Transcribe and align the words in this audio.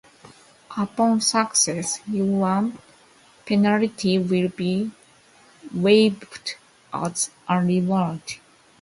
Upon 0.75 1.21
success, 1.21 2.01
your 2.07 2.71
penalty 3.45 4.17
will 4.17 4.49
be 4.49 4.89
waived 5.75 6.55
as 6.91 7.29
a 7.47 7.63
reward 7.63 8.21